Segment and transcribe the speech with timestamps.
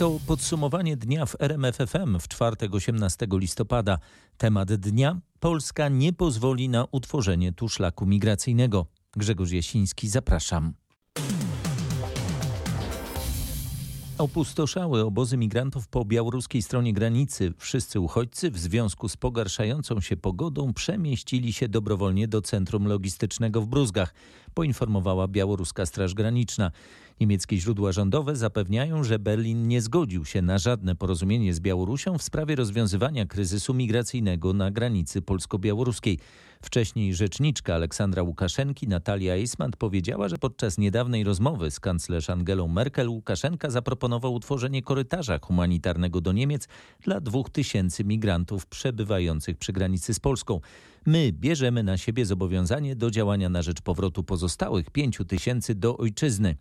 [0.00, 3.98] To podsumowanie dnia w RMFFM w czwartek 18 listopada.
[4.36, 8.86] Temat dnia: Polska nie pozwoli na utworzenie tu szlaku migracyjnego.
[9.16, 10.72] Grzegorz Jasiński, zapraszam.
[14.18, 17.52] Opustoszały obozy migrantów po białoruskiej stronie granicy.
[17.58, 23.66] Wszyscy uchodźcy w związku z pogarszającą się pogodą przemieścili się dobrowolnie do centrum logistycznego w
[23.66, 24.14] Bruzgach,
[24.54, 26.70] poinformowała białoruska Straż Graniczna.
[27.20, 32.22] Niemieckie źródła rządowe zapewniają, że Berlin nie zgodził się na żadne porozumienie z Białorusią w
[32.22, 36.18] sprawie rozwiązywania kryzysu migracyjnego na granicy polsko-białoruskiej.
[36.62, 43.08] Wcześniej rzeczniczka Aleksandra Łukaszenki Natalia Eisman powiedziała, że podczas niedawnej rozmowy z kanclerz Angelą Merkel
[43.08, 46.68] Łukaszenka zaproponował utworzenie korytarza humanitarnego do Niemiec
[47.00, 50.60] dla dwóch tysięcy migrantów przebywających przy granicy z Polską.
[51.06, 56.56] My bierzemy na siebie zobowiązanie do działania na rzecz powrotu pozostałych pięciu tysięcy do ojczyzny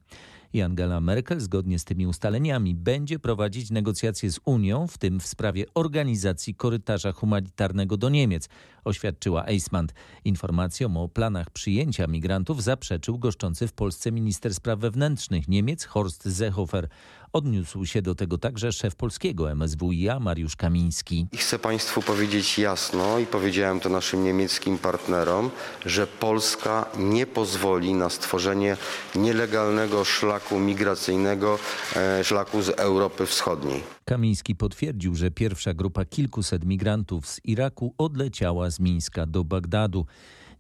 [0.54, 5.28] i Angela Merkel zgodnie z tymi ustaleniami będzie prowadzić negocjacje z Unią, w tym w
[5.28, 8.50] sprawie organizacji korytarza humanitarnego do Niemiec,
[8.86, 9.46] oświadczyła
[9.90, 10.20] Eismand.
[10.26, 16.88] Informacjom o planach przyjęcia migrantów zaprzeczył goszczący w Polsce minister spraw wewnętrznych Niemiec Horst Seehofer.
[17.34, 21.28] Odniósł się do tego także szef polskiego MSWiA Mariusz Kamiński.
[21.32, 25.52] I chcę Państwu powiedzieć jasno i powiedziałem to naszym niemieckim partnerom,
[25.86, 28.78] że Polska nie pozwoli na stworzenie
[29.16, 31.60] nielegalnego szlaku migracyjnego,
[31.96, 33.84] e, szlaku z Europy Wschodniej.
[34.06, 40.06] Kamiński potwierdził, że pierwsza grupa kilkuset migrantów z Iraku odleciała z Mińska do Bagdadu.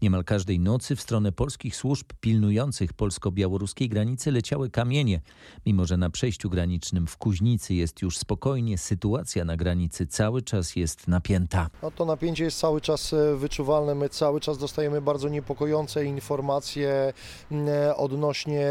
[0.01, 5.21] Niemal każdej nocy w stronę polskich służb pilnujących polsko-białoruskiej granicy leciały kamienie.
[5.65, 10.75] Mimo, że na przejściu granicznym w Kuźnicy jest już spokojnie, sytuacja na granicy cały czas
[10.75, 11.69] jest napięta.
[11.83, 13.95] No to napięcie jest cały czas e, wyczuwalne.
[13.95, 17.13] My cały czas dostajemy bardzo niepokojące informacje
[17.95, 18.65] odnośnie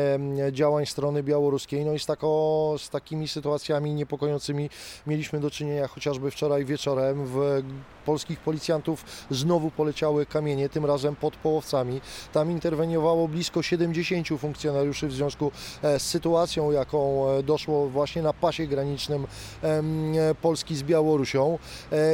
[0.53, 1.85] działań strony białoruskiej.
[1.85, 4.71] No i z, tako, z takimi sytuacjami niepokojącymi
[5.07, 7.27] mieliśmy do czynienia chociażby wczoraj wieczorem.
[7.27, 7.63] W
[8.05, 12.01] polskich policjantów znowu poleciały kamienie, tym razem pod Połowcami.
[12.33, 15.53] Tam interweniowało blisko 70 funkcjonariuszy w związku
[15.83, 19.27] e, z sytuacją, jaką e, doszło właśnie na pasie granicznym
[19.63, 21.59] e, Polski z Białorusią.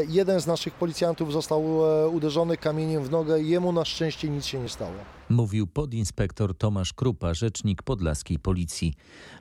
[0.08, 1.64] Jeden z naszych policjantów został
[2.12, 4.94] uderzony kamieniem w nogę, jemu na szczęście nic się nie stało.
[5.28, 8.94] Mówił podinspektor Tomasz Krupa, rzecznik podlaskiej policji.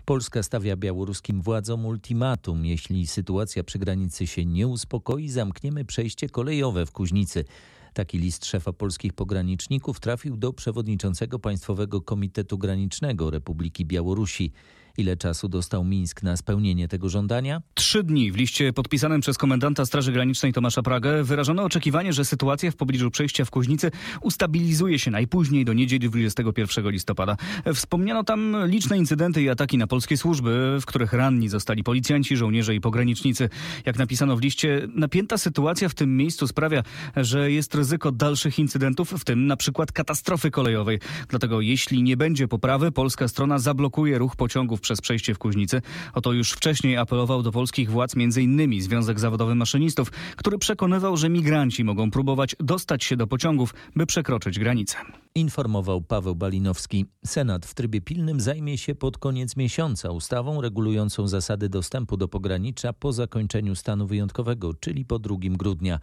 [0.06, 2.66] Polska stawia białoruskim władzom ultimatum.
[2.66, 7.46] Jeśli sytuacja przy granicy się nie uspokoi, zamkniemy przejście kolejowe w Kuźnicy.
[7.94, 14.52] Taki list szefa polskich pograniczników trafił do przewodniczącego Państwowego Komitetu Granicznego Republiki Białorusi.
[14.98, 17.62] Ile czasu dostał Mińsk na spełnienie tego żądania?
[17.74, 18.32] Trzy dni.
[18.32, 23.12] W liście podpisanym przez komendanta Straży Granicznej Tomasza Pragę wyrażono oczekiwanie, że sytuacja w pobliżu
[23.12, 27.38] przejścia w Kuźnicy ustabilizuje się najpóźniej do niedzieli 21 listopada.
[27.74, 32.76] Wspomniano tam liczne incydenty i ataki na polskie służby, w których ranni zostali policjanci, żołnierze
[32.76, 33.50] i pogranicznicy.
[33.86, 36.84] Jak napisano w liście, napięta sytuacja w tym miejscu sprawia,
[37.16, 41.00] że jest ryzyko dalszych incydentów, w tym na przykład katastrofy kolejowej.
[41.28, 45.82] Dlatego jeśli nie będzie poprawy, polska strona zablokuje ruch pociągów przez przejście w Kuźnicy.
[46.14, 48.82] Oto już wcześniej apelował do polskich władz m.in.
[48.82, 54.60] Związek Zawodowy Maszynistów, który przekonywał, że migranci mogą próbować dostać się do pociągów, by przekroczyć
[54.60, 54.98] granicę.
[55.36, 57.06] Informował Paweł Balinowski.
[57.26, 62.94] Senat w trybie pilnym zajmie się pod koniec miesiąca ustawą regulującą zasady dostępu do pogranicza
[62.94, 66.00] po zakończeniu stanu wyjątkowego, czyli po 2 grudnia.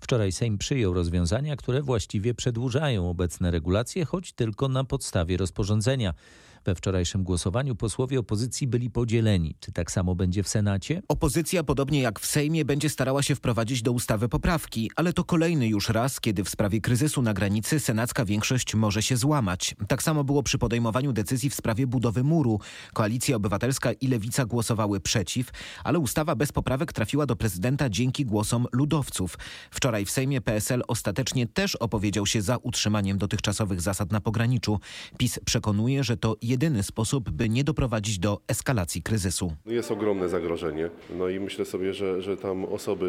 [0.00, 6.14] Wczoraj Sejm przyjął rozwiązania, które właściwie przedłużają obecne regulacje, choć tylko na podstawie rozporządzenia.
[6.64, 9.54] We wczorajszym głosowaniu posłowie opozycji byli podzieleni.
[9.60, 11.02] Czy tak samo będzie w Senacie?
[11.08, 15.68] Opozycja, podobnie jak w Sejmie, będzie starała się wprowadzić do ustawy poprawki, ale to kolejny
[15.68, 19.74] już raz, kiedy w sprawie kryzysu na granicy senacka większość może się złamać.
[19.88, 22.60] Tak samo było przy podejmowaniu decyzji w sprawie budowy muru.
[22.92, 25.50] Koalicja Obywatelska i Lewica głosowały przeciw,
[25.84, 29.38] ale ustawa bez poprawek trafiła do prezydenta dzięki głosom ludowców.
[29.70, 34.80] Wczoraj w Sejmie PSL ostatecznie też opowiedział się za utrzymaniem dotychczasowych zasad na pograniczu.
[35.18, 39.52] PiS przekonuje, że to jedyny sposób, by nie doprowadzić do eskalacji kryzysu.
[39.66, 40.90] Jest ogromne zagrożenie.
[41.18, 43.06] No i myślę sobie, że, że tam osoby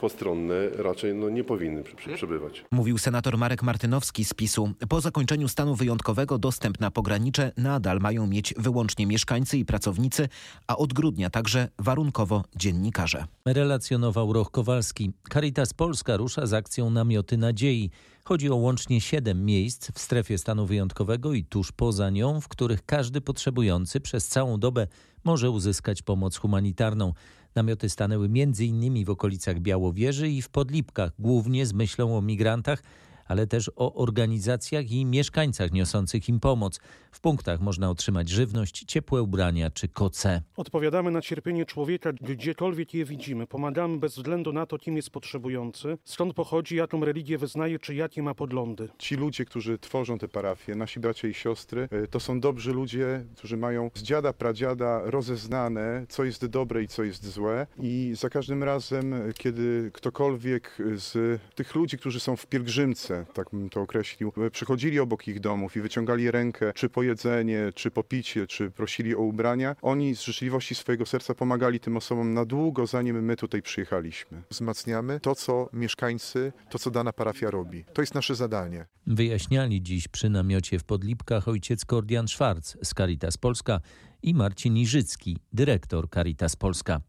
[0.00, 1.82] postronne raczej no, nie powinny
[2.14, 2.64] przebywać.
[2.70, 4.72] Mówił senator Marek Martynowski z PiSu.
[4.88, 10.28] Po zakończeniu stanu wyjątkowego dostęp na pogranicze nadal mają mieć wyłącznie mieszkańcy i pracownicy,
[10.66, 13.24] a od grudnia także warunkowo dziennikarze.
[13.46, 15.12] Relacjonował Roch Kowalski.
[15.32, 17.90] Caritas Polska rusza z akcją Namioty Nadziei.
[18.28, 22.86] Chodzi o łącznie siedem miejsc w strefie stanu wyjątkowego i tuż poza nią, w których
[22.86, 24.86] każdy potrzebujący przez całą dobę
[25.24, 27.12] może uzyskać pomoc humanitarną.
[27.54, 29.04] Namioty stanęły m.in.
[29.04, 32.82] w okolicach Białowieży i w Podlipkach, głównie z myślą o migrantach,
[33.26, 36.80] ale też o organizacjach i mieszkańcach niosących im pomoc.
[37.10, 40.42] W punktach można otrzymać żywność, ciepłe ubrania czy koce.
[40.56, 43.46] Odpowiadamy na cierpienie człowieka, gdziekolwiek je widzimy.
[43.46, 48.22] Pomagamy bez względu na to, kim jest potrzebujący, skąd pochodzi, jaką religię wyznaje, czy jakie
[48.22, 48.88] ma podglądy.
[48.98, 53.24] Ci ludzie, którzy tworzą te parafie, nasi bracia i siostry, y, to są dobrzy ludzie,
[53.36, 57.66] którzy mają z dziada, pradziada rozeznane, co jest dobre i co jest złe.
[57.78, 63.70] I za każdym razem, kiedy ktokolwiek z tych ludzi, którzy są w pielgrzymce, tak bym
[63.70, 68.46] to określił, przychodzili obok ich domów i wyciągali rękę, czy po jedzenie, czy po picie,
[68.46, 73.24] czy prosili o ubrania, oni z życzliwości swojego serca pomagali tym osobom na długo, zanim
[73.24, 74.42] my tutaj przyjechaliśmy.
[74.50, 77.84] Wzmacniamy to, co mieszkańcy, to, co dana parafia robi.
[77.92, 78.86] To jest nasze zadanie.
[79.06, 83.80] Wyjaśniali dziś przy namiocie w Podlipkach ojciec Kordian Schwarz z Caritas Polska
[84.22, 87.00] i Marcin Iżycki, dyrektor Caritas Polska.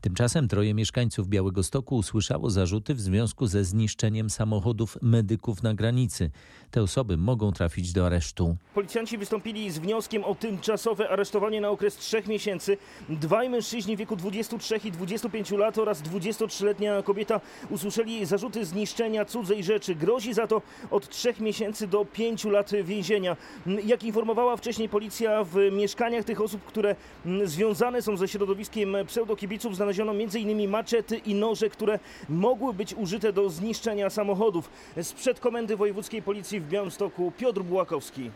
[0.00, 6.30] Tymczasem troje mieszkańców Białego Stoku usłyszało zarzuty w związku ze zniszczeniem samochodów medyków na granicy.
[6.70, 8.56] Te osoby mogą trafić do aresztu.
[8.74, 12.76] Policjanci wystąpili z wnioskiem o tymczasowe aresztowanie na okres trzech miesięcy.
[13.08, 19.64] Dwaj mężczyźni w wieku 23 i 25 lat oraz 23-letnia kobieta usłyszeli zarzuty zniszczenia cudzej
[19.64, 19.94] rzeczy.
[19.94, 23.36] Grozi za to od trzech miesięcy do pięciu lat więzienia.
[23.84, 26.96] Jak informowała wcześniej policja, w mieszkaniach tych osób, które
[27.44, 30.70] związane są ze środowiskiem pseudokibiców, znaleziono znaleziono m.in.
[30.70, 31.98] maczety i noże, które
[32.28, 34.70] mogły być użyte do zniszczenia samochodów.
[35.02, 38.30] Sprzed Komendy Wojewódzkiej Policji w Białymstoku Piotr Bułakowski.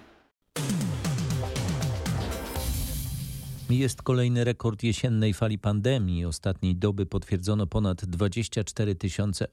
[3.71, 6.25] Jest kolejny rekord jesiennej fali pandemii.
[6.25, 8.97] Ostatniej doby potwierdzono ponad 24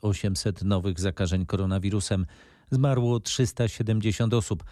[0.02, 2.26] 800 nowych zakażeń koronawirusem.
[2.72, 4.64] Zmarło 370 osób.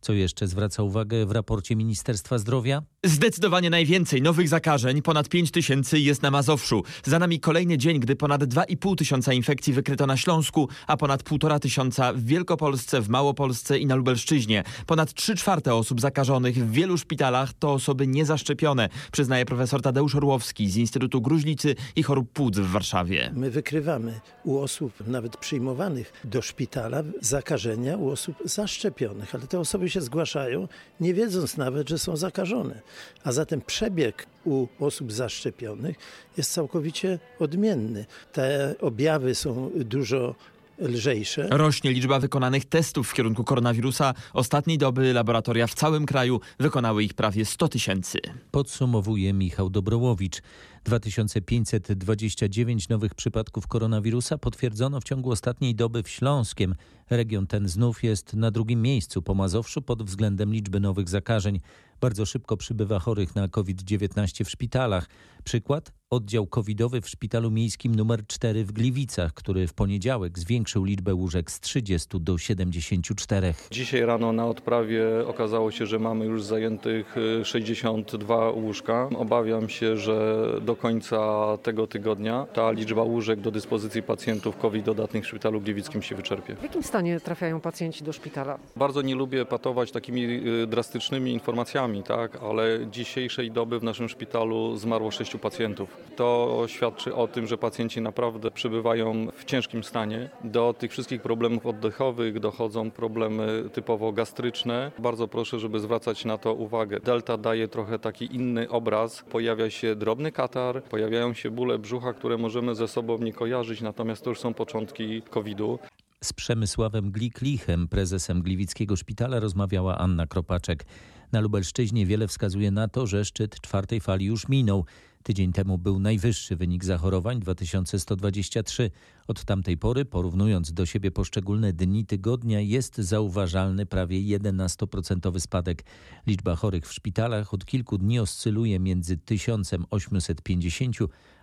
[0.00, 2.82] Co jeszcze zwraca uwagę w raporcie Ministerstwa Zdrowia?
[3.06, 6.82] Zdecydowanie najwięcej nowych zakażeń, ponad 5 tysięcy jest na Mazowszu.
[7.04, 11.60] Za nami kolejny dzień, gdy ponad 2,5 tysiąca infekcji wykryto na Śląsku, a ponad 1,5
[11.60, 14.64] tysiąca w Wielkopolsce, w Małopolsce i na Lubelszczyźnie.
[14.86, 20.70] Ponad 3 czwarte osób zakażonych w wielu szpitalach to osoby niezaszczepione, przyznaje profesor Tadeusz Orłowski
[20.70, 23.30] z Instytutu Gruźlicy i Chorób Płuc w Warszawie.
[23.34, 29.90] My wykrywamy u osób nawet przyjmowanych do szpitala zakażenia u osób zaszczepionych, ale te osoby
[29.90, 30.68] się zgłaszają,
[31.00, 32.82] nie wiedząc nawet, że są zakażone.
[33.24, 35.96] A zatem przebieg u osób zaszczepionych
[36.36, 38.06] jest całkowicie odmienny.
[38.32, 40.34] Te objawy są dużo
[40.78, 41.48] lżejsze.
[41.50, 44.14] Rośnie liczba wykonanych testów w kierunku koronawirusa.
[44.32, 48.18] Ostatniej doby laboratoria w całym kraju wykonały ich prawie 100 tysięcy.
[48.50, 50.42] Podsumowuje Michał Dobrołowicz.
[50.86, 56.74] 2529 nowych przypadków koronawirusa potwierdzono w ciągu ostatniej doby w Śląskiem.
[57.10, 61.60] Region ten znów jest na drugim miejscu po Mazowszu pod względem liczby nowych zakażeń.
[62.00, 65.08] Bardzo szybko przybywa chorych na COVID-19 w szpitalach.
[65.44, 65.92] Przykład?
[66.10, 71.50] Oddział covidowy w szpitalu miejskim nr 4 w Gliwicach, który w poniedziałek zwiększył liczbę łóżek
[71.50, 73.54] z 30 do 74.
[73.70, 77.14] Dzisiaj rano na odprawie okazało się, że mamy już zajętych
[77.44, 79.08] 62 łóżka.
[79.16, 81.18] Obawiam się, że do końca
[81.62, 86.56] tego tygodnia ta liczba łóżek do dyspozycji pacjentów COVID dodatnych w szpitalu gliwickim się wyczerpie.
[86.56, 88.58] W jakim stanie trafiają pacjenci do szpitala?
[88.76, 95.10] Bardzo nie lubię patować takimi drastycznymi informacjami, tak, ale dzisiejszej doby w naszym szpitalu zmarło
[95.10, 95.95] sześciu pacjentów.
[96.16, 100.30] To świadczy o tym, że pacjenci naprawdę przybywają w ciężkim stanie.
[100.44, 104.92] Do tych wszystkich problemów oddechowych dochodzą problemy typowo gastryczne.
[104.98, 107.00] Bardzo proszę, żeby zwracać na to uwagę.
[107.00, 109.24] Delta daje trochę taki inny obraz.
[109.30, 114.24] Pojawia się drobny katar, pojawiają się bóle brzucha, które możemy ze sobą nie kojarzyć, natomiast
[114.24, 115.78] to już są początki COVID-u.
[116.24, 120.84] Z Przemysławem Gliklichem, prezesem Gliwickiego Szpitala, rozmawiała Anna Kropaczek.
[121.32, 124.84] Na Lubelszczyźnie wiele wskazuje na to, że szczyt czwartej fali już minął.
[125.22, 128.90] Tydzień temu był najwyższy wynik zachorowań 2123.
[129.28, 135.84] Od tamtej pory, porównując do siebie poszczególne dni tygodnia, jest zauważalny prawie 11% spadek.
[136.26, 140.96] Liczba chorych w szpitalach od kilku dni oscyluje między 1850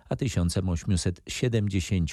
[0.08, 2.10] a 1870.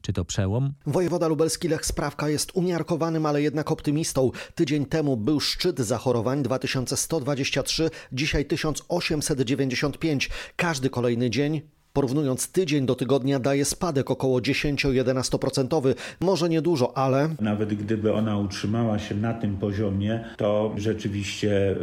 [0.00, 0.72] Czy to przełom?
[0.86, 4.30] Wojewoda lubelski Lech Sprawka jest umiarkowanym, ale jednak optymistą.
[4.54, 10.30] Tydzień temu był szczyt zachorowań 2123, dzisiaj 1895.
[10.56, 15.94] Każdy kolejny dzień Porównując tydzień do tygodnia daje spadek około 10-11%.
[16.20, 17.28] Może niedużo, ale...
[17.40, 21.76] Nawet gdyby ona utrzymała się na tym poziomie, to rzeczywiście y,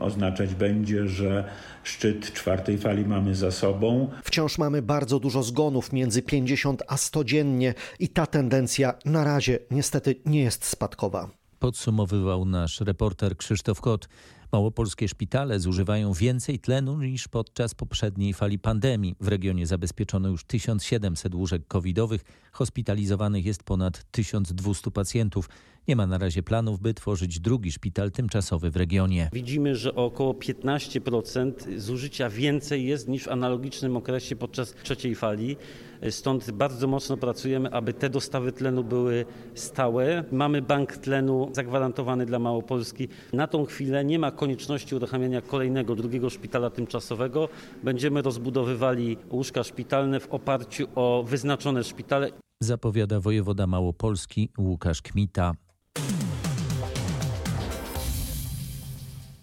[0.00, 1.44] oznaczać będzie, że
[1.82, 4.10] szczyt czwartej fali mamy za sobą.
[4.24, 9.58] Wciąż mamy bardzo dużo zgonów, między 50 a 100 dziennie i ta tendencja na razie
[9.70, 11.30] niestety nie jest spadkowa.
[11.58, 14.08] Podsumowywał nasz reporter Krzysztof Kot.
[14.52, 19.16] Małopolskie szpitale zużywają więcej tlenu niż podczas poprzedniej fali pandemii.
[19.20, 25.48] W regionie zabezpieczono już 1700 łóżek covidowych, hospitalizowanych jest ponad 1200 pacjentów.
[25.88, 29.30] Nie ma na razie planów, by tworzyć drugi szpital tymczasowy w regionie.
[29.32, 35.56] Widzimy, że około 15% zużycia więcej jest niż w analogicznym okresie podczas trzeciej fali.
[36.10, 40.24] Stąd bardzo mocno pracujemy, aby te dostawy tlenu były stałe.
[40.32, 43.08] Mamy bank tlenu zagwarantowany dla Małopolski.
[43.32, 47.48] Na tą chwilę nie ma konieczności uruchamiania kolejnego, drugiego szpitala tymczasowego.
[47.82, 52.30] Będziemy rozbudowywali łóżka szpitalne w oparciu o wyznaczone szpitale.
[52.62, 55.52] Zapowiada wojewoda Małopolski Łukasz Kmita.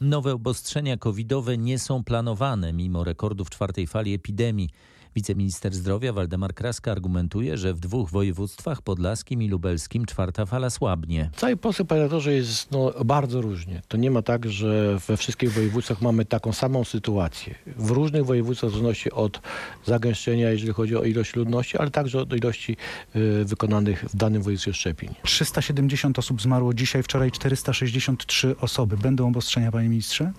[0.02, 4.70] Nowe obostrzenia covidowe nie są planowane mimo rekordów czwartej fali epidemii.
[5.18, 11.30] Wiceminister zdrowia Waldemar Kraska argumentuje, że w dwóch województwach podlaskim i lubelskim czwarta fala słabnie.
[11.34, 13.82] W całej Polsce, panie redaktorze, jest no, bardzo różnie.
[13.88, 17.56] To nie ma tak, że we wszystkich województwach mamy taką samą sytuację.
[17.78, 19.42] W różnych województwach w zależności od
[19.86, 22.78] zagęszczenia, jeżeli chodzi o ilość ludności, ale także od ilości
[23.16, 25.10] y, wykonanych w danym województwie szczepień.
[25.24, 28.98] 370 osób zmarło dzisiaj, wczoraj 463 osoby.
[28.98, 30.32] Będą obostrzenia, panie ministrze?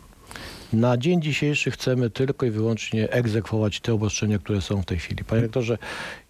[0.72, 5.24] Na dzień dzisiejszy chcemy tylko i wyłącznie egzekwować te obostrzenia, które są w tej chwili.
[5.24, 5.78] Panie rektorze,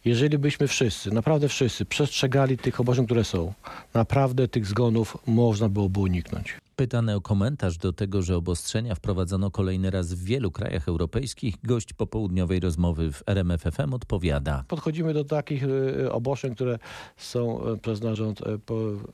[0.04, 3.52] jeżeli byśmy wszyscy, naprawdę wszyscy, przestrzegali tych obostrzeń, które są,
[3.94, 6.56] naprawdę tych zgonów można byłoby uniknąć.
[6.76, 11.92] Pytany o komentarz do tego, że obostrzenia wprowadzono kolejny raz w wielu krajach europejskich, gość
[11.92, 14.64] popołudniowej rozmowy w RMFFM odpowiada.
[14.68, 16.78] Podchodzimy do takich y, obostrzeń, które
[17.16, 18.44] są y, przez nasz rząd y,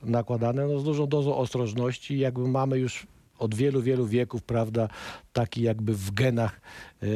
[0.03, 2.19] nakładane no, z dużą dozą ostrożności.
[2.19, 3.07] Jakby mamy już
[3.39, 4.87] od wielu, wielu wieków, prawda,
[5.33, 6.61] taki jakby w genach,
[7.03, 7.07] e,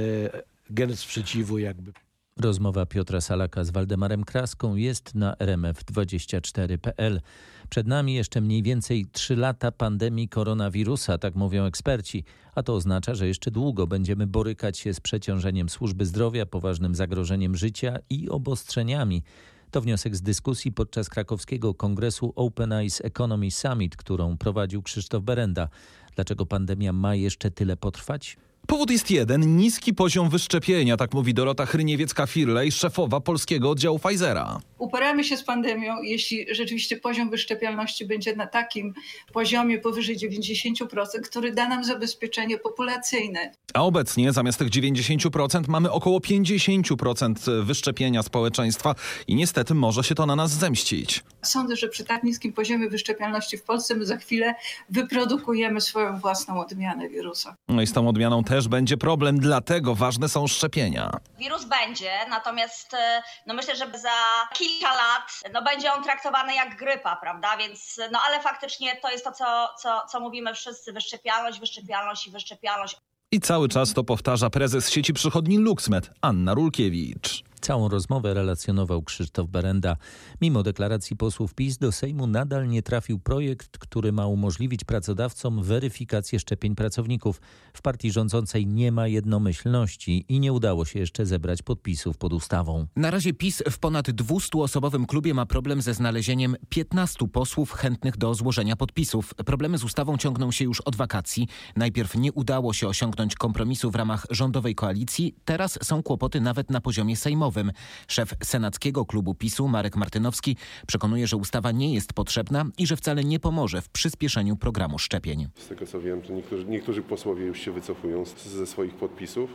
[0.70, 1.94] gen sprzeciwu jakby.
[2.40, 7.22] Rozmowa Piotra Salaka z Waldemarem Kraską jest na rmf24.pl.
[7.70, 12.24] Przed nami jeszcze mniej więcej 3 lata pandemii koronawirusa, tak mówią eksperci,
[12.56, 17.56] a to oznacza, że jeszcze długo będziemy borykać się z przeciążeniem służby zdrowia, poważnym zagrożeniem
[17.56, 19.24] życia i obostrzeniami.
[19.72, 25.68] To wniosek z dyskusji podczas krakowskiego kongresu Open Eyes Economy Summit, którą prowadził Krzysztof Berenda.
[26.16, 28.38] Dlaczego pandemia ma jeszcze tyle potrwać?
[28.68, 34.60] Powód jest jeden, niski poziom wyszczepienia, tak mówi Dorota Hryniewiecka-Firlej, szefowa polskiego oddziału Pfizera.
[34.80, 38.94] Uporamy się z pandemią, jeśli rzeczywiście poziom wyszczepialności będzie na takim
[39.34, 43.52] poziomie powyżej 90%, który da nam zabezpieczenie populacyjne.
[43.74, 48.96] A obecnie zamiast tych 90% mamy około 50% wyszczepienia społeczeństwa
[49.28, 51.24] i niestety może się to na nas zemścić.
[51.42, 54.56] Sądzę, że przy tak niskim poziomie wyszczepialności w Polsce my za chwilę
[54.90, 57.56] wyprodukujemy swoją własną odmianę wirusa.
[57.68, 61.12] No i z tą odmianą też będzie problem, dlatego ważne są szczepienia.
[61.40, 64.10] Wirus będzie, natomiast e, no myślę, że za
[64.54, 67.58] kilka lat no będzie on traktowany jak grypa, prawda?
[67.58, 72.32] Więc no ale faktycznie to jest to, co, co, co mówimy wszyscy, wyszczepialność, wyszczepialność i
[72.32, 72.98] wyszczepialność.
[73.32, 77.44] I cały czas to powtarza prezes sieci przychodni LuxMed, Anna Rulkiewicz.
[77.70, 79.98] Całą rozmowę relacjonował Krzysztof Berenda.
[80.42, 86.40] Mimo deklaracji posłów PiS do Sejmu nadal nie trafił projekt, który ma umożliwić pracodawcom weryfikację
[86.40, 87.42] szczepień pracowników.
[87.74, 92.88] W partii rządzącej nie ma jednomyślności i nie udało się jeszcze zebrać podpisów pod ustawą.
[92.96, 98.34] Na razie PiS w ponad 200-osobowym klubie ma problem ze znalezieniem 15 posłów chętnych do
[98.34, 99.34] złożenia podpisów.
[99.34, 101.48] Problemy z ustawą ciągną się już od wakacji.
[101.76, 106.82] Najpierw nie udało się osiągnąć kompromisu w ramach rządowej koalicji, teraz są kłopoty nawet na
[106.82, 107.16] poziomie
[107.60, 107.72] sejmowym.
[108.08, 110.56] Szef senackiego klubu PiSu Marek Martynowski
[110.88, 115.48] przekonuje, że ustawa nie jest potrzebna i że wcale nie pomoże w przyspieszeniu programu szczepień.
[115.56, 119.50] Z tego co wiem, to niektórzy, niektórzy posłowie już się wycofują ze swoich podpisów.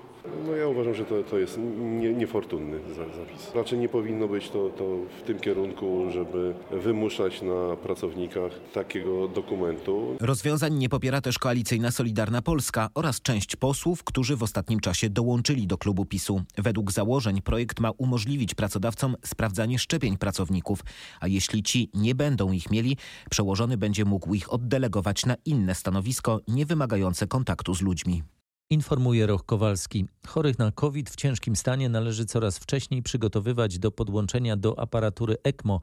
[0.47, 1.59] No ja uważam, że to, to jest
[2.01, 3.55] nie, niefortunny zapis.
[3.55, 4.85] Raczej nie powinno być to, to
[5.23, 10.17] w tym kierunku, żeby wymuszać na pracownikach takiego dokumentu.
[10.21, 15.67] Rozwiązań nie popiera też koalicyjna Solidarna Polska oraz część posłów, którzy w ostatnim czasie dołączyli
[15.67, 16.43] do klubu PiSu.
[16.57, 20.81] Według założeń projekt ma umożliwić pracodawcom sprawdzanie szczepień pracowników,
[21.21, 22.97] a jeśli ci nie będą ich mieli,
[23.31, 28.23] przełożony będzie mógł ich oddelegować na inne stanowisko, nie wymagające kontaktu z ludźmi.
[28.71, 30.07] Informuje Roch Kowalski.
[30.27, 35.81] Chorych na COVID w ciężkim stanie należy coraz wcześniej przygotowywać do podłączenia do aparatury ECMO.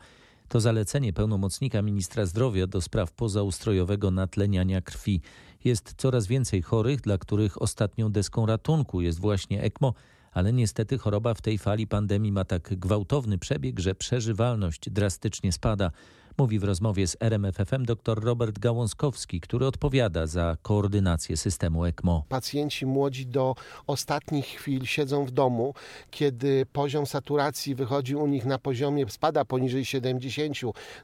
[0.48, 5.22] To zalecenie pełnomocnika ministra zdrowia do spraw pozaustrojowego natleniania krwi.
[5.63, 9.93] Jest coraz więcej chorych, dla których ostatnią deską ratunku jest właśnie ECMO,
[10.32, 15.92] ale niestety choroba w tej fali pandemii ma tak gwałtowny przebieg, że przeżywalność drastycznie spada.
[16.38, 22.24] Mówi w rozmowie z RMFFM dr Robert Gałązkowski, który odpowiada za koordynację systemu ECMO.
[22.30, 23.56] Pacjenci młodzi do
[23.88, 25.74] ostatnich chwil siedzą w domu,
[26.12, 30.58] kiedy poziom saturacji wychodzi u nich na poziomie, spada poniżej 70,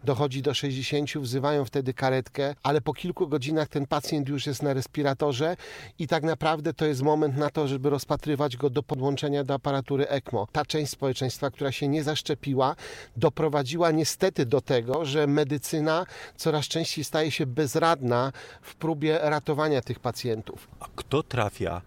[0.03, 4.73] dochodzi do 60, wzywają wtedy karetkę, ale po kilku godzinach ten pacjent już jest na
[4.73, 5.57] respiratorze
[5.99, 10.07] i tak naprawdę to jest moment na to, żeby rozpatrywać go do podłączenia do aparatury
[10.07, 10.47] ECMO.
[10.51, 12.75] Ta część społeczeństwa, która się nie zaszczepiła,
[13.17, 16.05] doprowadziła niestety do tego, że medycyna
[16.35, 18.31] coraz częściej staje się bezradna
[18.61, 20.67] w próbie ratowania tych pacjentów.
[20.79, 21.81] A kto trafia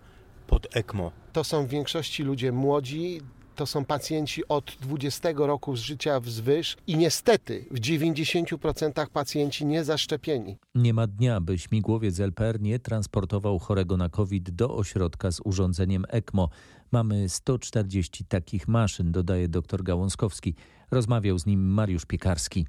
[0.46, 1.12] pod ECMO?
[1.32, 3.20] To są w większości ludzie młodzi,
[3.60, 10.56] to są pacjenci od 20 roku życia wzwyż i niestety w 90% pacjenci niezaszczepieni.
[10.74, 16.04] Nie ma dnia, by śmigłowiec LPR nie transportował chorego na COVID do ośrodka z urządzeniem
[16.08, 16.48] ECMO.
[16.92, 20.54] Mamy 140 takich maszyn, dodaje dr Gałązkowski.
[20.90, 22.66] Rozmawiał z nim Mariusz Piekarski.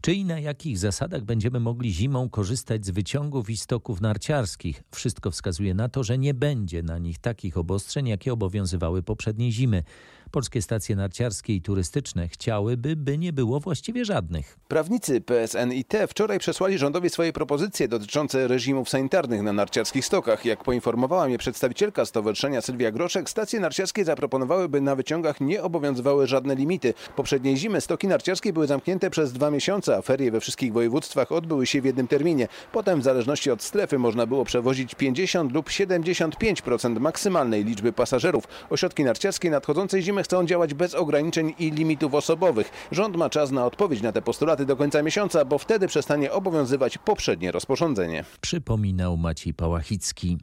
[0.00, 4.82] Czy i na jakich zasadach będziemy mogli zimą korzystać z wyciągów i stoków narciarskich?
[4.94, 9.82] Wszystko wskazuje na to, że nie będzie na nich takich obostrzeń, jakie obowiązywały poprzedniej zimy.
[10.30, 14.58] Polskie stacje narciarskie i turystyczne chciałyby, by nie było właściwie żadnych.
[14.68, 20.44] Prawnicy PSNiT wczoraj przesłali rządowi swoje propozycje dotyczące reżimów sanitarnych na narciarskich stokach.
[20.44, 26.26] Jak poinformowała mnie przedstawicielka stowarzyszenia Sylwia Groszek, stacje narciarskie zaproponowały, by na wyciągach nie obowiązywały
[26.26, 26.94] żadne limity.
[27.16, 31.66] Poprzedniej zimy stoki narciarskie były zamknięte przez dwa miesiące, a ferie we wszystkich województwach odbyły
[31.66, 32.48] się w jednym terminie.
[32.72, 38.44] Potem w zależności od strefy można było przewozić 50 lub 75% maksymalnej liczby pasażerów.
[38.70, 42.70] Ośrodki narciarskie nadchodzącej zimy chcą działać bez ograniczeń i limitów osobowych.
[42.92, 46.98] Rząd ma czas na odpowiedź na te postulaty do końca miesiąca, bo wtedy przestanie obowiązywać
[46.98, 48.24] poprzednie rozporządzenie.
[48.40, 50.38] Przypominał Maciej Pałachicki.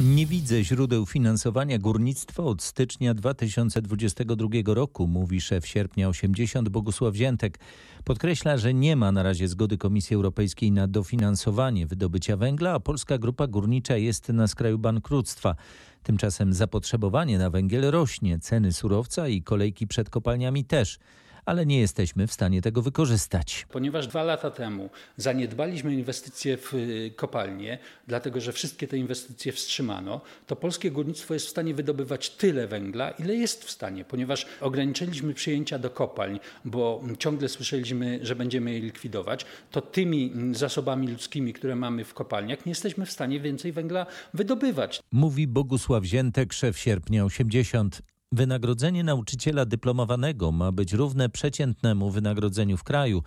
[0.00, 7.58] Nie widzę źródeł finansowania górnictwa od stycznia 2022 roku, mówi szef sierpnia 80 Bogusław Ziętek.
[8.04, 13.18] Podkreśla, że nie ma na razie zgody Komisji Europejskiej na dofinansowanie wydobycia węgla, a polska
[13.18, 15.54] grupa górnicza jest na skraju bankructwa.
[16.04, 20.98] Tymczasem zapotrzebowanie na węgiel rośnie, ceny surowca i kolejki przed kopalniami też
[21.46, 23.66] ale nie jesteśmy w stanie tego wykorzystać.
[23.70, 30.20] Ponieważ dwa lata temu zaniedbaliśmy inwestycje w y, kopalnie, dlatego że wszystkie te inwestycje wstrzymano,
[30.46, 35.34] to polskie górnictwo jest w stanie wydobywać tyle węgla, ile jest w stanie, ponieważ ograniczyliśmy
[35.34, 41.76] przyjęcia do kopalń, bo ciągle słyszeliśmy, że będziemy je likwidować, to tymi zasobami ludzkimi, które
[41.76, 45.00] mamy w kopalniach, nie jesteśmy w stanie więcej węgla wydobywać.
[45.12, 48.13] Mówi Bogusław Ziętek, szef sierpnia 80.
[48.34, 53.22] Wynagrodzenie nauczyciela dyplomowanego ma być równe przeciętnemu wynagrodzeniu w kraju.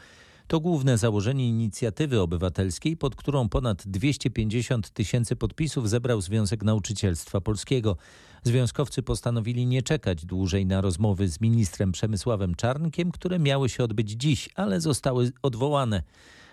[0.48, 7.98] To główne założenie inicjatywy obywatelskiej, pod którą ponad 250 tysięcy podpisów zebrał Związek Nauczycielstwa Polskiego.
[8.44, 14.12] Związkowcy postanowili nie czekać dłużej na rozmowy z ministrem Przemysławem Czarnkiem, które miały się odbyć
[14.12, 16.04] dziś, ale zostały odwołane.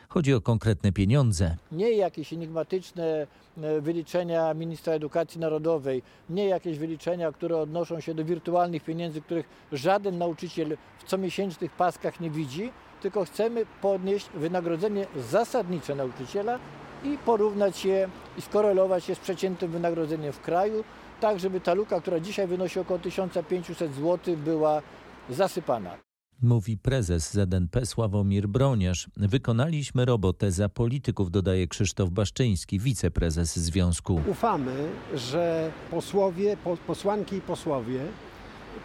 [0.08, 1.56] Chodzi o konkretne pieniądze.
[1.72, 3.26] Nie jakieś enigmatyczne
[3.62, 9.48] e, wyliczenia ministra edukacji narodowej, nie jakieś wyliczenia, które odnoszą się do wirtualnych pieniędzy, których
[9.72, 16.58] żaden nauczyciel w comiesięcznych paskach nie widzi, tylko chcemy podnieść wynagrodzenie zasadnicze nauczyciela
[17.04, 20.84] i porównać je i skorelować je z przeciętnym wynagrodzeniem w kraju,
[21.20, 24.82] tak żeby ta luka, która dzisiaj wynosi około 1500 zł, była
[25.30, 25.96] zasypana.
[26.42, 29.08] Mówi prezes ZNP Sławomir Broniarz.
[29.16, 34.20] Wykonaliśmy robotę za polityków, dodaje Krzysztof Baszczyński, wiceprezes związku.
[34.30, 38.00] Ufamy, że posłowie, posłanki i posłowie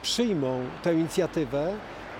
[0.01, 1.73] przyjmą tę inicjatywę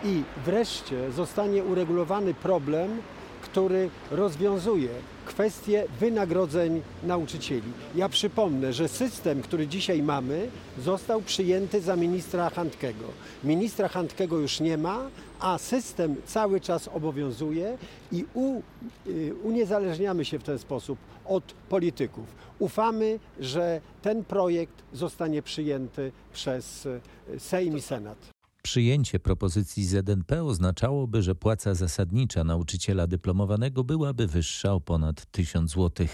[0.04, 3.02] i wreszcie zostanie uregulowany problem,
[3.41, 4.89] który rozwiązuje
[5.25, 7.71] kwestię wynagrodzeń nauczycieli.
[7.95, 10.49] Ja przypomnę, że system, który dzisiaj mamy,
[10.84, 13.06] został przyjęty za ministra Handkego.
[13.43, 17.78] Ministra Handkego już nie ma, a system cały czas obowiązuje
[18.12, 18.62] i u,
[19.08, 22.25] y, uniezależniamy się w ten sposób od polityków.
[22.60, 26.99] Ufamy, że ten projekt zostanie przyjęty przez y,
[27.39, 28.38] Sejm i Senat.
[28.62, 36.08] Przyjęcie propozycji ZNP oznaczałoby, że płaca zasadnicza nauczyciela dyplomowanego byłaby wyższa o ponad 1000 zł.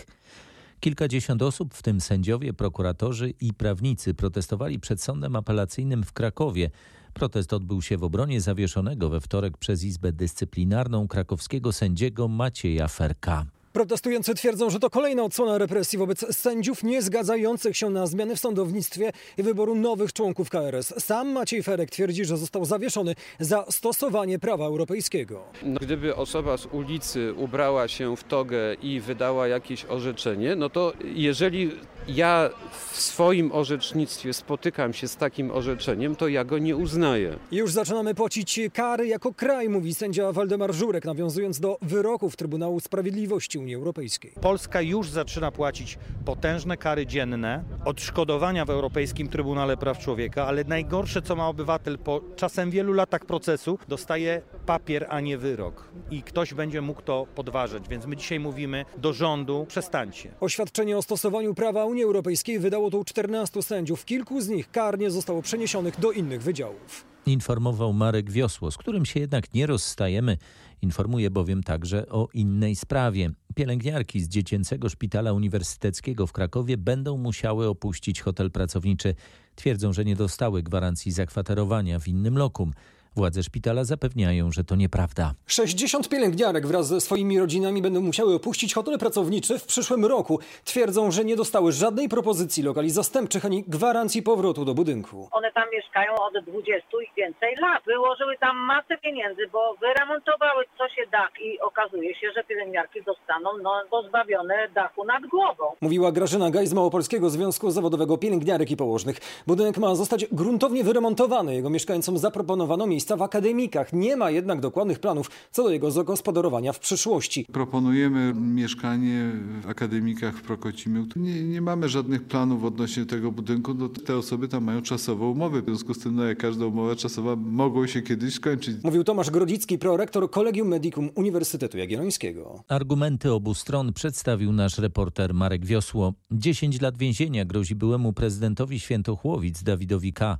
[0.79, 6.69] Kilkadziesiąt osób, w tym sędziowie, prokuratorzy i prawnicy, protestowali przed sądem apelacyjnym w Krakowie.
[7.13, 13.45] Protest odbył się w obronie zawieszonego we wtorek przez Izbę Dyscyplinarną krakowskiego sędziego Macieja Ferka.
[13.75, 18.39] Protestujący twierdzą, że to kolejna odsłona represji wobec sędziów nie zgadzających się na zmiany w
[18.39, 20.93] sądownictwie i wyboru nowych członków KRS.
[20.97, 25.43] Sam Maciej Ferek twierdzi, że został zawieszony za stosowanie prawa europejskiego.
[25.63, 30.93] No, gdyby osoba z ulicy ubrała się w togę i wydała jakieś orzeczenie, no to
[31.15, 31.71] jeżeli
[32.07, 32.49] ja
[32.91, 37.37] w swoim orzecznictwie spotykam się z takim orzeczeniem, to ja go nie uznaję.
[37.51, 43.59] Już zaczynamy płacić kary jako kraj, mówi sędzia Waldemar Żurek, nawiązując do wyroków Trybunału Sprawiedliwości
[43.65, 44.31] Unii Europejskiej.
[44.41, 51.21] Polska już zaczyna płacić potężne kary dzienne, odszkodowania w Europejskim Trybunale Praw Człowieka, ale najgorsze,
[51.21, 55.89] co ma obywatel po czasem wielu latach procesu, dostaje papier, a nie wyrok.
[56.11, 57.87] I ktoś będzie mógł to podważyć.
[57.87, 60.31] Więc my dzisiaj mówimy do rządu, przestańcie.
[60.39, 64.05] Oświadczenie o stosowaniu prawa Unii Europejskiej wydało tu 14 sędziów.
[64.05, 67.05] Kilku z nich karnie zostało przeniesionych do innych wydziałów.
[67.25, 70.37] Informował Marek Wiosło, z którym się jednak nie rozstajemy.
[70.81, 73.31] Informuje bowiem także o innej sprawie.
[73.55, 79.15] Pielęgniarki z Dziecięcego Szpitala Uniwersyteckiego w Krakowie będą musiały opuścić hotel pracowniczy.
[79.55, 82.73] Twierdzą, że nie dostały gwarancji zakwaterowania w innym lokum.
[83.17, 85.33] Władze szpitala zapewniają, że to nieprawda.
[85.47, 90.39] 60 pielęgniarek wraz ze swoimi rodzinami będą musiały opuścić hotel pracowniczy w przyszłym roku.
[90.63, 95.27] Twierdzą, że nie dostały żadnej propozycji lokali zastępczych ani gwarancji powrotu do budynku.
[95.31, 97.83] One tam mieszkają od 20 i więcej lat.
[97.85, 103.49] Wyłożyły tam masę pieniędzy, bo wyremontowały co się da i okazuje się, że pielęgniarki zostaną
[103.63, 105.63] no, pozbawione dachu nad głową.
[105.81, 109.17] Mówiła Grażyna Gaj z Małopolskiego Związku Zawodowego Pielęgniarek i Położnych.
[109.47, 111.55] Budynek ma zostać gruntownie wyremontowany.
[111.55, 113.93] Jego mieszkańcom zaproponowano miejsce miejsca w akademikach.
[113.93, 117.45] Nie ma jednak dokładnych planów co do jego zagospodarowania w przyszłości.
[117.51, 121.05] Proponujemy mieszkanie w akademikach w Prokocimiu.
[121.15, 123.73] Nie, nie mamy żadnych planów odnośnie tego budynku.
[123.73, 125.61] No, te osoby tam mają czasowe umowy.
[125.61, 128.83] W związku z tym, no, jak każda umowa czasowa, mogą się kiedyś skończyć.
[128.83, 132.63] Mówił Tomasz Grodzicki, prorektor Kolegium Medicum Uniwersytetu Jagiellońskiego.
[132.67, 136.13] Argumenty obu stron przedstawił nasz reporter Marek Wiosło.
[136.31, 140.37] 10 lat więzienia grozi byłemu prezydentowi Świętochłowic Dawidowi K.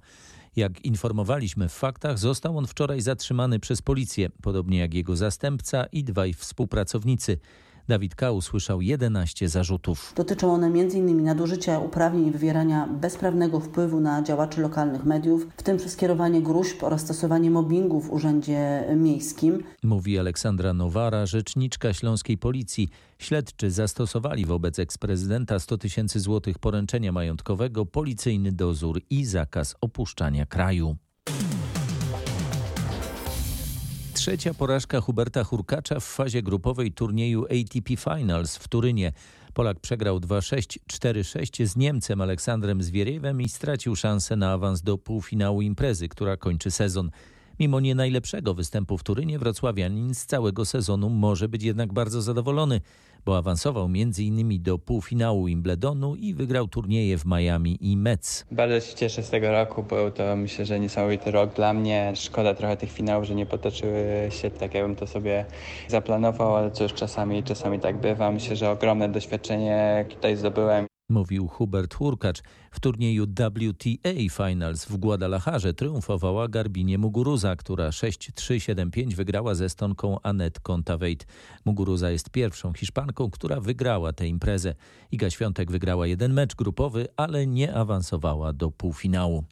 [0.56, 6.04] Jak informowaliśmy w faktach, został on wczoraj zatrzymany przez policję, podobnie jak jego zastępca i
[6.04, 7.38] dwaj współpracownicy.
[7.88, 8.32] Dawid K.
[8.32, 10.14] usłyszał 11 zarzutów.
[10.16, 11.24] Dotyczą one m.in.
[11.24, 17.02] nadużycia uprawnień i wywierania bezprawnego wpływu na działaczy lokalnych mediów, w tym skierowanie gruźb oraz
[17.02, 19.64] stosowanie mobbingu w urzędzie miejskim.
[19.84, 22.90] Mówi Aleksandra Nowara, rzeczniczka śląskiej policji.
[23.20, 30.96] Śledczy zastosowali wobec eksprezydenta 100 tysięcy złotych poręczenia majątkowego, policyjny dozór i zakaz opuszczania kraju.
[34.16, 39.14] Trzecia porażka Huberta Hurkacza w fazie grupowej turnieju ATP Finals w Turynie.
[39.54, 45.62] Polak przegrał 2-6, 4-6 z Niemcem Aleksandrem Zwieriewem i stracił szansę na awans do półfinału
[45.62, 47.12] imprezy, która kończy sezon.
[47.60, 52.82] Mimo nie najlepszego występu w Turynie, wrocławianin z całego sezonu może być jednak bardzo zadowolony,
[53.26, 54.64] bo awansował m.in.
[54.64, 58.46] do półfinału Wimbledonu i wygrał turnieje w Miami i Metz.
[58.52, 62.14] Bardzo się cieszę z tego roku, był to myślę, że niesamowity rok dla mnie.
[62.16, 65.46] Szkoda trochę tych finałów, że nie potoczyły się tak, jakbym to sobie
[65.88, 68.32] zaplanował, ale cóż, czasami, czasami tak bywa.
[68.32, 72.42] Myślę, że ogromne doświadczenie tutaj zdobyłem mówił Hubert Hurkacz.
[72.72, 80.60] W turnieju WTA Finals w Guadalajarze triumfowała Garbinie Muguruza, która 6-3-7-5 wygrała ze Estonką Anet
[80.60, 81.28] Kontaveit.
[81.66, 84.76] Muguruza jest pierwszą Hiszpanką, która wygrała tę imprezę.
[85.12, 89.44] Iga Świątek wygrała jeden mecz grupowy, ale nie awansowała do półfinału.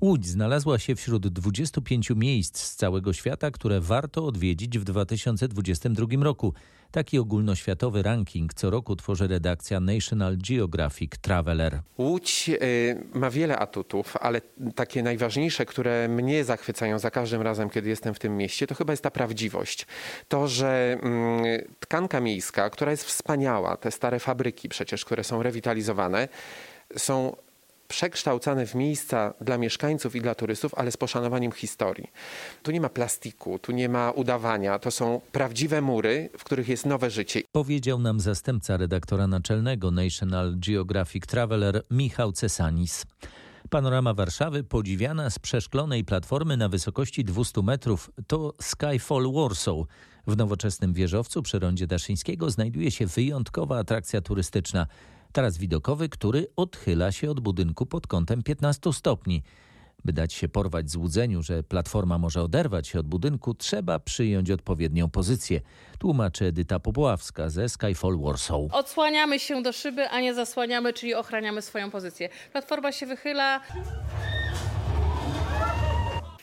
[0.00, 6.54] Łódź znalazła się wśród 25 miejsc z całego świata, które warto odwiedzić w 2022 roku.
[6.90, 11.80] Taki ogólnoświatowy ranking co roku tworzy redakcja National Geographic Traveler.
[11.98, 14.40] Łódź y, ma wiele atutów, ale
[14.74, 18.92] takie najważniejsze, które mnie zachwycają za każdym razem, kiedy jestem w tym mieście, to chyba
[18.92, 19.86] jest ta prawdziwość.
[20.28, 21.44] To, że mm,
[21.80, 26.28] tkanka miejska, która jest wspaniała, te stare fabryki przecież, które są rewitalizowane,
[26.96, 27.36] są
[27.88, 32.10] przekształcane w miejsca dla mieszkańców i dla turystów, ale z poszanowaniem historii.
[32.62, 36.86] Tu nie ma plastiku, tu nie ma udawania, to są prawdziwe mury, w których jest
[36.86, 37.42] nowe życie.
[37.52, 43.06] Powiedział nam zastępca redaktora naczelnego National Geographic Traveler Michał Cesanis.
[43.70, 49.76] Panorama Warszawy, podziwiana z przeszklonej platformy na wysokości 200 metrów, to Skyfall Warsaw.
[50.26, 54.86] W nowoczesnym wieżowcu przy rondzie Daszyńskiego znajduje się wyjątkowa atrakcja turystyczna–
[55.36, 59.42] taras widokowy, który odchyla się od budynku pod kątem 15 stopni.
[60.04, 65.10] By dać się porwać złudzeniu, że platforma może oderwać się od budynku, trzeba przyjąć odpowiednią
[65.10, 65.60] pozycję,
[65.98, 68.60] tłumaczy Edyta Popławska ze Skyfall Warsaw.
[68.72, 72.28] Odsłaniamy się do szyby, a nie zasłaniamy, czyli ochraniamy swoją pozycję.
[72.52, 73.60] Platforma się wychyla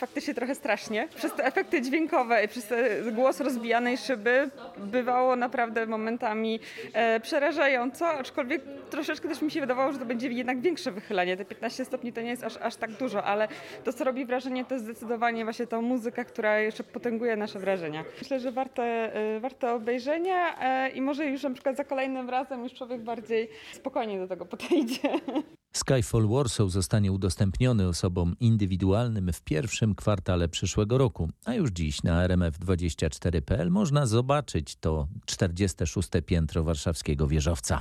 [0.03, 1.07] faktycznie trochę strasznie.
[1.15, 2.73] Przez te efekty dźwiękowe i przez
[3.11, 6.59] głos rozbijanej szyby bywało naprawdę momentami
[6.93, 11.37] e, przerażająco, aczkolwiek troszeczkę też mi się wydawało, że to będzie jednak większe wychylenie.
[11.37, 13.47] Te 15 stopni to nie jest aż, aż tak dużo, ale
[13.83, 18.03] to co robi wrażenie to jest zdecydowanie właśnie ta muzyka, która jeszcze potęguje nasze wrażenia.
[18.21, 22.63] Myślę, że warte, e, warte obejrzenia e, i może już na przykład za kolejnym razem
[22.63, 25.09] już człowiek bardziej spokojnie do tego podejdzie.
[25.75, 32.27] Skyfall Warsaw zostanie udostępniony osobom indywidualnym w pierwszym kwartale przyszłego roku, a już dziś na
[32.27, 36.09] rmf24.pl można zobaczyć to 46.
[36.25, 37.79] piętro warszawskiego wieżowca.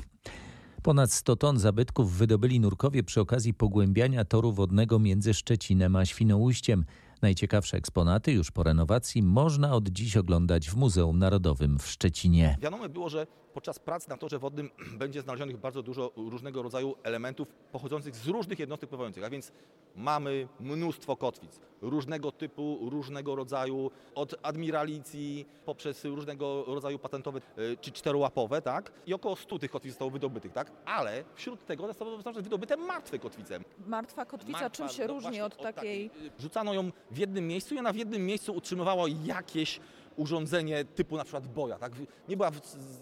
[0.83, 6.85] Ponad 100 ton zabytków wydobyli nurkowie przy okazji pogłębiania toru wodnego między Szczecinem a Świnoujściem.
[7.23, 12.57] Najciekawsze eksponaty już po renowacji można od dziś oglądać w Muzeum Narodowym w Szczecinie.
[12.61, 14.71] Wiadomo było, że podczas prac na torze wodnym
[15.03, 19.53] będzie znalezionych bardzo dużo różnego rodzaju elementów pochodzących z różnych jednostek pływających, a więc
[19.97, 27.93] mamy mnóstwo kotwic różnego typu, różnego rodzaju, od admiralicji poprzez różnego rodzaju patentowe y, czy
[27.93, 28.93] czterołapowe, tak?
[29.07, 30.73] I około 100 tych kotwic zostało wydobytych, tak?
[30.85, 33.61] Ale wśród tego zostały wydobyte martwe kotwice.
[33.87, 36.11] Martwa kotwica Martwa, czym się no różni od, od takiej?
[36.11, 36.41] Tak.
[36.41, 39.81] Rzucano ją w jednym miejscu i ona w jednym miejscu utrzymywała jakieś
[40.17, 41.93] urządzenie typu na przykład boja, tak?
[42.29, 42.51] Nie była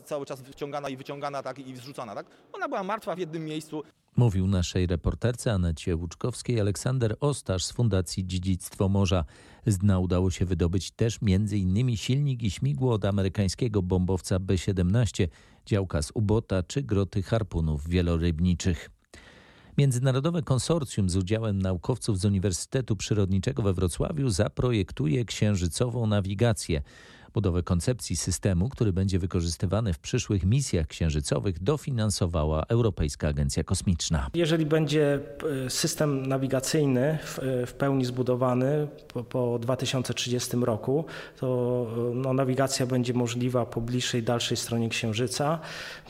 [0.05, 2.27] cały czas wciągana i wyciągana tak, i zrzucana, tak?
[2.53, 3.83] Ona była martwa w jednym miejscu.
[4.17, 9.25] Mówił naszej reporterce Anecie Łuczkowskiej Aleksander Ostasz z Fundacji Dziedzictwo Morza.
[9.67, 11.97] Z dna udało się wydobyć też m.in.
[11.97, 15.29] silnik i śmigło od amerykańskiego bombowca B-17,
[15.67, 18.91] działka z Ubota czy groty harpunów wielorybniczych.
[19.79, 26.83] Międzynarodowe konsorcjum z udziałem naukowców z Uniwersytetu Przyrodniczego we Wrocławiu zaprojektuje księżycową nawigację.
[27.35, 34.31] Budowę koncepcji systemu, który będzie wykorzystywany w przyszłych misjach księżycowych, dofinansowała Europejska Agencja Kosmiczna.
[34.35, 35.19] Jeżeli będzie
[35.67, 41.05] e, system nawigacyjny w, e, w pełni zbudowany po, po 2030 roku,
[41.41, 45.59] to e, no, nawigacja będzie możliwa po bliższej, dalszej stronie Księżyca.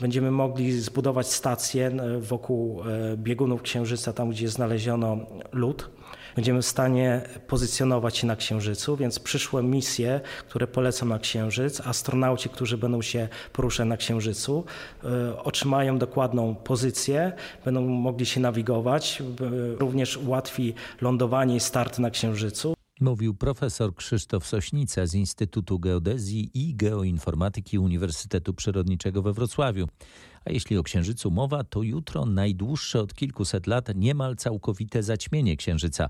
[0.01, 2.81] Będziemy mogli zbudować stacje wokół
[3.17, 5.17] biegunów Księżyca, tam gdzie znaleziono
[5.51, 5.89] lód
[6.35, 12.49] będziemy w stanie pozycjonować się na Księżycu, więc przyszłe misje, które polecą na Księżyc, astronauci,
[12.49, 14.65] którzy będą się poruszać na Księżycu,
[15.03, 17.31] e, otrzymają dokładną pozycję,
[17.65, 19.23] będą mogli się nawigować,
[19.79, 22.80] również ułatwi lądowanie i start na Księżycu.
[23.01, 29.87] Mówił profesor Krzysztof Sośnica z Instytutu Geodezji i Geoinformatyki Uniwersytetu Przyrodniczego we Wrocławiu.
[30.45, 36.09] A jeśli o Księżycu mowa, to jutro najdłuższe od kilkuset lat niemal całkowite zaćmienie Księżyca.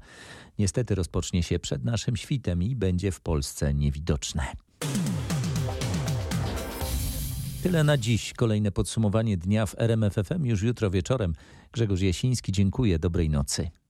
[0.60, 4.44] Niestety rozpocznie się przed naszym świtem i będzie w Polsce niewidoczne.
[7.64, 8.34] Tyle na dziś.
[8.34, 11.34] Kolejne podsumowanie dnia w RMFFM już jutro wieczorem.
[11.72, 13.00] Grzegorz Jasiński, dziękuję.
[13.00, 13.81] Dobrej nocy.